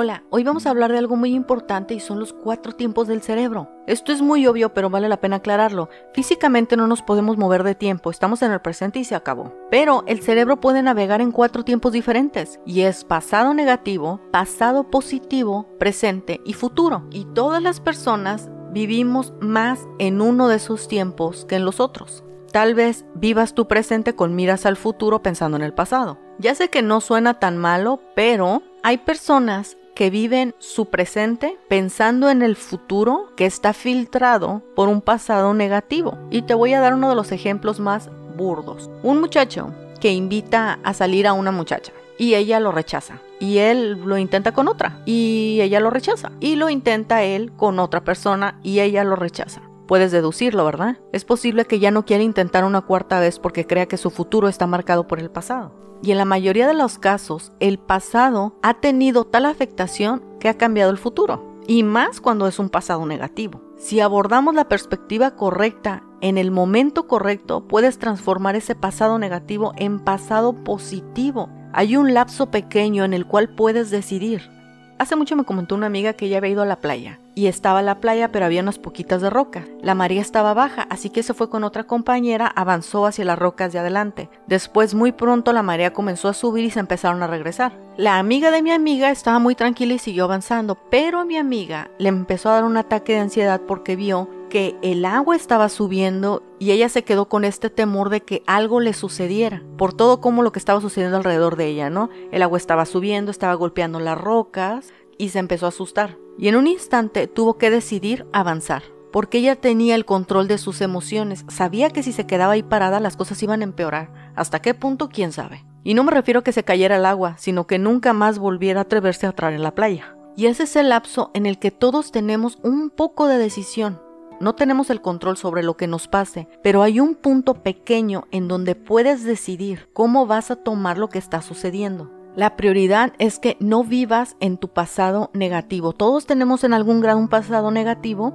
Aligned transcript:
Hola, 0.00 0.22
hoy 0.30 0.44
vamos 0.44 0.64
a 0.64 0.70
hablar 0.70 0.92
de 0.92 0.98
algo 0.98 1.16
muy 1.16 1.34
importante 1.34 1.92
y 1.92 1.98
son 1.98 2.20
los 2.20 2.32
cuatro 2.32 2.70
tiempos 2.70 3.08
del 3.08 3.20
cerebro. 3.20 3.68
Esto 3.88 4.12
es 4.12 4.22
muy 4.22 4.46
obvio, 4.46 4.72
pero 4.72 4.90
vale 4.90 5.08
la 5.08 5.20
pena 5.20 5.34
aclararlo. 5.38 5.88
Físicamente 6.14 6.76
no 6.76 6.86
nos 6.86 7.02
podemos 7.02 7.36
mover 7.36 7.64
de 7.64 7.74
tiempo, 7.74 8.12
estamos 8.12 8.42
en 8.42 8.52
el 8.52 8.60
presente 8.60 9.00
y 9.00 9.04
se 9.04 9.16
acabó. 9.16 9.52
Pero 9.72 10.04
el 10.06 10.22
cerebro 10.22 10.60
puede 10.60 10.84
navegar 10.84 11.20
en 11.20 11.32
cuatro 11.32 11.64
tiempos 11.64 11.90
diferentes, 11.90 12.60
y 12.64 12.82
es 12.82 13.02
pasado 13.02 13.54
negativo, 13.54 14.20
pasado 14.30 14.88
positivo, 14.88 15.66
presente 15.80 16.40
y 16.44 16.52
futuro. 16.52 17.08
Y 17.10 17.24
todas 17.34 17.60
las 17.60 17.80
personas 17.80 18.48
vivimos 18.70 19.32
más 19.40 19.80
en 19.98 20.20
uno 20.20 20.46
de 20.46 20.58
esos 20.58 20.86
tiempos 20.86 21.44
que 21.44 21.56
en 21.56 21.64
los 21.64 21.80
otros. 21.80 22.22
Tal 22.52 22.76
vez 22.76 23.04
vivas 23.16 23.52
tu 23.52 23.66
presente 23.66 24.14
con 24.14 24.36
miras 24.36 24.64
al 24.64 24.76
futuro 24.76 25.24
pensando 25.24 25.56
en 25.56 25.64
el 25.64 25.74
pasado. 25.74 26.20
Ya 26.38 26.54
sé 26.54 26.68
que 26.70 26.82
no 26.82 27.00
suena 27.00 27.40
tan 27.40 27.58
malo, 27.58 28.00
pero 28.14 28.62
hay 28.84 28.98
personas 28.98 29.76
que 29.98 30.10
viven 30.10 30.54
su 30.60 30.86
presente 30.86 31.58
pensando 31.66 32.30
en 32.30 32.42
el 32.42 32.54
futuro 32.54 33.32
que 33.34 33.46
está 33.46 33.72
filtrado 33.72 34.62
por 34.76 34.88
un 34.88 35.00
pasado 35.00 35.54
negativo. 35.54 36.16
Y 36.30 36.42
te 36.42 36.54
voy 36.54 36.72
a 36.72 36.80
dar 36.80 36.94
uno 36.94 37.08
de 37.08 37.16
los 37.16 37.32
ejemplos 37.32 37.80
más 37.80 38.08
burdos. 38.36 38.88
Un 39.02 39.20
muchacho 39.20 39.74
que 40.00 40.12
invita 40.12 40.78
a 40.84 40.94
salir 40.94 41.26
a 41.26 41.32
una 41.32 41.50
muchacha 41.50 41.90
y 42.16 42.36
ella 42.36 42.60
lo 42.60 42.70
rechaza. 42.70 43.18
Y 43.40 43.58
él 43.58 44.00
lo 44.04 44.18
intenta 44.18 44.52
con 44.52 44.68
otra 44.68 45.02
y 45.04 45.58
ella 45.62 45.80
lo 45.80 45.90
rechaza. 45.90 46.30
Y 46.38 46.54
lo 46.54 46.70
intenta 46.70 47.24
él 47.24 47.50
con 47.56 47.80
otra 47.80 48.04
persona 48.04 48.60
y 48.62 48.78
ella 48.78 49.02
lo 49.02 49.16
rechaza. 49.16 49.62
Puedes 49.88 50.12
deducirlo, 50.12 50.66
¿verdad? 50.66 50.98
Es 51.14 51.24
posible 51.24 51.64
que 51.64 51.78
ya 51.78 51.90
no 51.90 52.04
quiera 52.04 52.22
intentar 52.22 52.64
una 52.64 52.82
cuarta 52.82 53.20
vez 53.20 53.38
porque 53.38 53.66
crea 53.66 53.86
que 53.86 53.96
su 53.96 54.10
futuro 54.10 54.46
está 54.46 54.66
marcado 54.66 55.08
por 55.08 55.18
el 55.18 55.30
pasado. 55.30 55.72
Y 56.02 56.12
en 56.12 56.18
la 56.18 56.26
mayoría 56.26 56.68
de 56.68 56.74
los 56.74 56.98
casos, 56.98 57.52
el 57.58 57.78
pasado 57.78 58.54
ha 58.62 58.74
tenido 58.74 59.24
tal 59.24 59.46
afectación 59.46 60.22
que 60.40 60.50
ha 60.50 60.58
cambiado 60.58 60.90
el 60.90 60.98
futuro. 60.98 61.58
Y 61.66 61.84
más 61.84 62.20
cuando 62.20 62.46
es 62.46 62.58
un 62.58 62.68
pasado 62.68 63.06
negativo. 63.06 63.62
Si 63.78 64.00
abordamos 64.00 64.54
la 64.54 64.68
perspectiva 64.68 65.30
correcta 65.36 66.02
en 66.20 66.36
el 66.36 66.50
momento 66.50 67.06
correcto, 67.06 67.66
puedes 67.66 67.98
transformar 67.98 68.56
ese 68.56 68.74
pasado 68.74 69.18
negativo 69.18 69.72
en 69.76 70.00
pasado 70.00 70.52
positivo. 70.64 71.48
Hay 71.72 71.96
un 71.96 72.12
lapso 72.12 72.50
pequeño 72.50 73.06
en 73.06 73.14
el 73.14 73.26
cual 73.26 73.48
puedes 73.54 73.90
decidir. 73.90 74.50
Hace 74.98 75.16
mucho 75.16 75.34
me 75.34 75.44
comentó 75.44 75.74
una 75.74 75.86
amiga 75.86 76.12
que 76.12 76.26
ella 76.26 76.38
había 76.38 76.50
ido 76.50 76.62
a 76.62 76.66
la 76.66 76.82
playa 76.82 77.20
y 77.38 77.46
estaba 77.46 77.82
la 77.82 78.00
playa 78.00 78.32
pero 78.32 78.46
había 78.46 78.62
unas 78.62 78.80
poquitas 78.80 79.22
de 79.22 79.30
roca. 79.30 79.64
La 79.80 79.94
marea 79.94 80.20
estaba 80.20 80.54
baja, 80.54 80.88
así 80.90 81.08
que 81.08 81.22
se 81.22 81.34
fue 81.34 81.48
con 81.48 81.62
otra 81.62 81.84
compañera, 81.84 82.48
avanzó 82.48 83.06
hacia 83.06 83.24
las 83.24 83.38
rocas 83.38 83.72
de 83.72 83.78
adelante. 83.78 84.28
Después 84.48 84.92
muy 84.96 85.12
pronto 85.12 85.52
la 85.52 85.62
marea 85.62 85.92
comenzó 85.92 86.26
a 86.26 86.34
subir 86.34 86.64
y 86.64 86.70
se 86.70 86.80
empezaron 86.80 87.22
a 87.22 87.28
regresar. 87.28 87.78
La 87.96 88.18
amiga 88.18 88.50
de 88.50 88.60
mi 88.60 88.72
amiga 88.72 89.12
estaba 89.12 89.38
muy 89.38 89.54
tranquila 89.54 89.94
y 89.94 89.98
siguió 90.00 90.24
avanzando, 90.24 90.76
pero 90.90 91.20
a 91.20 91.24
mi 91.24 91.36
amiga 91.36 91.92
le 91.98 92.08
empezó 92.08 92.48
a 92.48 92.54
dar 92.54 92.64
un 92.64 92.76
ataque 92.76 93.12
de 93.12 93.20
ansiedad 93.20 93.60
porque 93.68 93.94
vio 93.94 94.28
que 94.50 94.74
el 94.82 95.04
agua 95.04 95.36
estaba 95.36 95.68
subiendo 95.68 96.42
y 96.58 96.72
ella 96.72 96.88
se 96.88 97.04
quedó 97.04 97.28
con 97.28 97.44
este 97.44 97.70
temor 97.70 98.10
de 98.10 98.22
que 98.22 98.42
algo 98.48 98.80
le 98.80 98.94
sucediera, 98.94 99.62
por 99.76 99.92
todo 99.92 100.20
como 100.20 100.42
lo 100.42 100.50
que 100.50 100.58
estaba 100.58 100.80
sucediendo 100.80 101.18
alrededor 101.18 101.54
de 101.54 101.66
ella, 101.66 101.88
¿no? 101.88 102.10
El 102.32 102.42
agua 102.42 102.58
estaba 102.58 102.84
subiendo, 102.84 103.30
estaba 103.30 103.54
golpeando 103.54 104.00
las 104.00 104.18
rocas 104.18 104.92
y 105.18 105.28
se 105.28 105.38
empezó 105.38 105.66
a 105.66 105.68
asustar 105.68 106.16
y 106.38 106.48
en 106.48 106.56
un 106.56 106.66
instante 106.66 107.26
tuvo 107.26 107.58
que 107.58 107.70
decidir 107.70 108.26
avanzar, 108.32 108.84
porque 109.12 109.38
ella 109.38 109.56
tenía 109.56 109.94
el 109.96 110.04
control 110.04 110.48
de 110.48 110.56
sus 110.56 110.80
emociones, 110.80 111.44
sabía 111.48 111.90
que 111.90 112.02
si 112.02 112.12
se 112.12 112.26
quedaba 112.26 112.52
ahí 112.52 112.62
parada 112.62 113.00
las 113.00 113.16
cosas 113.16 113.42
iban 113.42 113.60
a 113.60 113.64
empeorar, 113.64 114.32
hasta 114.36 114.62
qué 114.62 114.72
punto 114.72 115.08
quién 115.08 115.32
sabe. 115.32 115.64
Y 115.84 115.94
no 115.94 116.04
me 116.04 116.12
refiero 116.12 116.40
a 116.40 116.44
que 116.44 116.52
se 116.52 116.64
cayera 116.64 116.96
el 116.96 117.06
agua, 117.06 117.36
sino 117.38 117.66
que 117.66 117.78
nunca 117.78 118.12
más 118.12 118.38
volviera 118.38 118.80
a 118.80 118.82
atreverse 118.82 119.26
a 119.26 119.30
entrar 119.30 119.52
en 119.52 119.62
la 119.62 119.74
playa. 119.74 120.16
Y 120.36 120.46
ese 120.46 120.64
es 120.64 120.76
el 120.76 120.90
lapso 120.90 121.30
en 121.34 121.46
el 121.46 121.58
que 121.58 121.70
todos 121.70 122.12
tenemos 122.12 122.58
un 122.62 122.90
poco 122.90 123.26
de 123.26 123.38
decisión. 123.38 124.00
No 124.40 124.54
tenemos 124.54 124.90
el 124.90 125.00
control 125.00 125.36
sobre 125.36 125.64
lo 125.64 125.76
que 125.76 125.88
nos 125.88 126.06
pase, 126.06 126.46
pero 126.62 126.82
hay 126.82 127.00
un 127.00 127.16
punto 127.16 127.54
pequeño 127.62 128.24
en 128.30 128.46
donde 128.46 128.76
puedes 128.76 129.24
decidir 129.24 129.88
cómo 129.92 130.26
vas 130.26 130.52
a 130.52 130.56
tomar 130.56 130.96
lo 130.96 131.08
que 131.08 131.18
está 131.18 131.42
sucediendo. 131.42 132.12
La 132.38 132.54
prioridad 132.54 133.14
es 133.18 133.40
que 133.40 133.56
no 133.58 133.82
vivas 133.82 134.36
en 134.38 134.58
tu 134.58 134.68
pasado 134.68 135.28
negativo. 135.34 135.92
Todos 135.92 136.24
tenemos 136.24 136.62
en 136.62 136.72
algún 136.72 137.00
grado 137.00 137.18
un 137.18 137.26
pasado 137.26 137.72
negativo. 137.72 138.32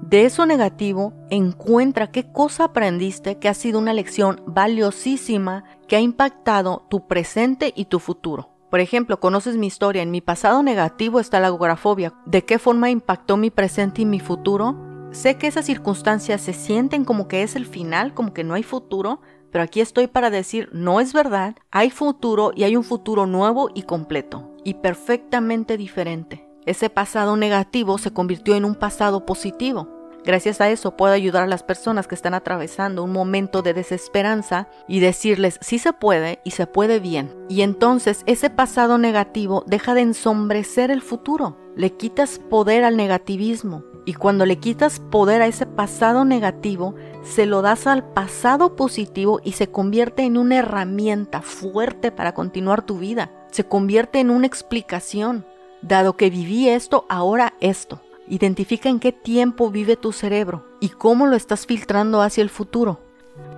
De 0.00 0.24
eso 0.24 0.46
negativo, 0.46 1.12
encuentra 1.28 2.10
qué 2.10 2.32
cosa 2.32 2.64
aprendiste 2.64 3.38
que 3.38 3.50
ha 3.50 3.52
sido 3.52 3.80
una 3.80 3.92
lección 3.92 4.40
valiosísima 4.46 5.64
que 5.86 5.96
ha 5.96 6.00
impactado 6.00 6.86
tu 6.88 7.06
presente 7.06 7.74
y 7.76 7.84
tu 7.84 7.98
futuro. 7.98 8.48
Por 8.70 8.80
ejemplo, 8.80 9.20
conoces 9.20 9.58
mi 9.58 9.66
historia. 9.66 10.00
En 10.00 10.10
mi 10.10 10.22
pasado 10.22 10.62
negativo 10.62 11.20
está 11.20 11.38
la 11.38 11.48
agorafobia. 11.48 12.14
¿De 12.24 12.46
qué 12.46 12.58
forma 12.58 12.88
impactó 12.88 13.36
mi 13.36 13.50
presente 13.50 14.00
y 14.00 14.06
mi 14.06 14.20
futuro? 14.20 14.74
Sé 15.10 15.36
que 15.36 15.48
esas 15.48 15.66
circunstancias 15.66 16.40
se 16.40 16.54
sienten 16.54 17.04
como 17.04 17.28
que 17.28 17.42
es 17.42 17.56
el 17.56 17.66
final, 17.66 18.14
como 18.14 18.32
que 18.32 18.44
no 18.44 18.54
hay 18.54 18.62
futuro, 18.62 19.20
pero 19.50 19.64
aquí 19.64 19.80
estoy 19.80 20.06
para 20.06 20.30
decir, 20.30 20.68
no 20.72 21.00
es 21.00 21.12
verdad, 21.12 21.56
hay 21.70 21.90
futuro 21.90 22.52
y 22.54 22.64
hay 22.64 22.76
un 22.76 22.84
futuro 22.84 23.26
nuevo 23.26 23.70
y 23.74 23.82
completo, 23.82 24.50
y 24.64 24.74
perfectamente 24.74 25.76
diferente. 25.76 26.48
Ese 26.66 26.90
pasado 26.90 27.36
negativo 27.36 27.96
se 27.98 28.12
convirtió 28.12 28.54
en 28.54 28.64
un 28.64 28.74
pasado 28.74 29.24
positivo. 29.24 29.88
Gracias 30.24 30.60
a 30.60 30.68
eso 30.68 30.96
puedo 30.96 31.14
ayudar 31.14 31.44
a 31.44 31.46
las 31.46 31.62
personas 31.62 32.06
que 32.06 32.14
están 32.14 32.34
atravesando 32.34 33.02
un 33.02 33.12
momento 33.12 33.62
de 33.62 33.72
desesperanza 33.72 34.68
y 34.86 35.00
decirles 35.00 35.58
sí 35.62 35.78
se 35.78 35.94
puede 35.94 36.40
y 36.44 36.50
se 36.50 36.66
puede 36.66 37.00
bien. 37.00 37.34
Y 37.48 37.62
entonces 37.62 38.24
ese 38.26 38.50
pasado 38.50 38.98
negativo 38.98 39.64
deja 39.66 39.94
de 39.94 40.02
ensombrecer 40.02 40.90
el 40.90 41.00
futuro. 41.00 41.56
Le 41.76 41.96
quitas 41.96 42.38
poder 42.50 42.84
al 42.84 42.98
negativismo. 42.98 43.84
Y 44.08 44.14
cuando 44.14 44.46
le 44.46 44.56
quitas 44.56 45.00
poder 45.00 45.42
a 45.42 45.46
ese 45.48 45.66
pasado 45.66 46.24
negativo, 46.24 46.94
se 47.24 47.44
lo 47.44 47.60
das 47.60 47.86
al 47.86 48.02
pasado 48.02 48.74
positivo 48.74 49.38
y 49.44 49.52
se 49.52 49.70
convierte 49.70 50.22
en 50.22 50.38
una 50.38 50.56
herramienta 50.56 51.42
fuerte 51.42 52.10
para 52.10 52.32
continuar 52.32 52.80
tu 52.80 52.96
vida. 52.96 53.30
Se 53.50 53.64
convierte 53.64 54.18
en 54.18 54.30
una 54.30 54.46
explicación. 54.46 55.44
Dado 55.82 56.16
que 56.16 56.30
viví 56.30 56.70
esto, 56.70 57.04
ahora 57.10 57.52
esto. 57.60 58.00
Identifica 58.26 58.88
en 58.88 58.98
qué 58.98 59.12
tiempo 59.12 59.70
vive 59.70 59.94
tu 59.96 60.12
cerebro 60.12 60.64
y 60.80 60.88
cómo 60.88 61.26
lo 61.26 61.36
estás 61.36 61.66
filtrando 61.66 62.22
hacia 62.22 62.40
el 62.40 62.48
futuro. 62.48 63.00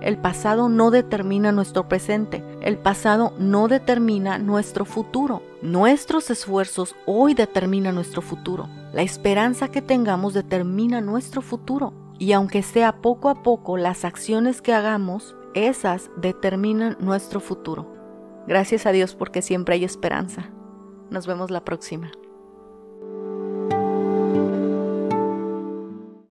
El 0.01 0.17
pasado 0.17 0.67
no 0.67 0.91
determina 0.91 1.53
nuestro 1.53 1.87
presente, 1.87 2.43
el 2.59 2.77
pasado 2.77 3.31
no 3.37 3.69
determina 3.69 4.37
nuestro 4.37 4.83
futuro. 4.83 5.43
Nuestros 5.61 6.29
esfuerzos 6.29 6.93
hoy 7.05 7.35
determinan 7.35 7.95
nuestro 7.95 8.21
futuro. 8.21 8.67
La 8.93 9.03
esperanza 9.03 9.69
que 9.69 9.81
tengamos 9.81 10.33
determina 10.33 10.99
nuestro 10.99 11.41
futuro. 11.41 11.93
Y 12.19 12.33
aunque 12.33 12.61
sea 12.61 13.01
poco 13.01 13.29
a 13.29 13.41
poco 13.41 13.77
las 13.77 14.03
acciones 14.03 14.61
que 14.61 14.73
hagamos, 14.73 15.35
esas 15.53 16.11
determinan 16.17 16.97
nuestro 16.99 17.39
futuro. 17.39 17.87
Gracias 18.47 18.85
a 18.85 18.91
Dios 18.91 19.15
porque 19.15 19.41
siempre 19.41 19.75
hay 19.75 19.85
esperanza. 19.85 20.49
Nos 21.09 21.25
vemos 21.25 21.51
la 21.51 21.63
próxima. 21.63 22.11